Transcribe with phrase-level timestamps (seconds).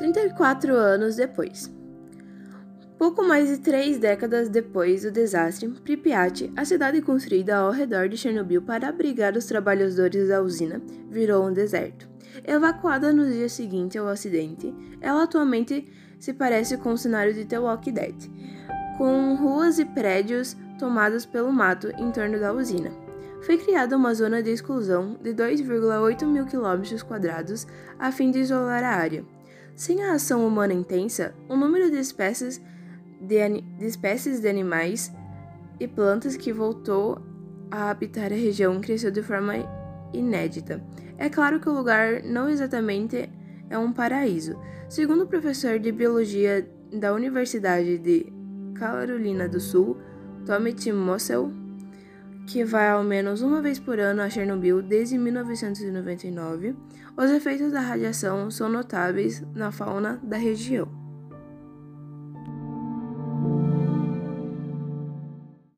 [0.00, 1.70] 34 anos depois.
[2.96, 8.16] Pouco mais de três décadas depois do desastre, Pripyat, a cidade construída ao redor de
[8.16, 12.08] Chernobyl para abrigar os trabalhadores da usina, virou um deserto.
[12.46, 15.86] Evacuada no dia seguinte ao acidente, ela atualmente
[16.18, 18.16] se parece com o cenário de The Walking Dead,
[18.96, 22.90] com ruas e prédios tomados pelo mato em torno da usina.
[23.42, 27.66] Foi criada uma zona de exclusão de 2,8 mil quilômetros quadrados
[27.98, 29.39] a fim de isolar a área.
[29.80, 32.60] Sem a ação humana intensa, o número de espécies
[33.18, 35.10] de, de espécies de animais
[35.80, 37.18] e plantas que voltou
[37.70, 39.54] a habitar a região cresceu de forma
[40.12, 40.84] inédita.
[41.16, 43.30] É claro que o lugar não exatamente
[43.70, 44.60] é um paraíso.
[44.86, 48.30] Segundo o professor de biologia da Universidade de
[48.74, 49.96] Carolina do Sul,
[50.44, 51.50] Tommy Mossel,
[52.50, 56.74] que vai ao menos uma vez por ano a Chernobyl desde 1999,
[57.16, 60.99] os efeitos da radiação são notáveis na fauna da região.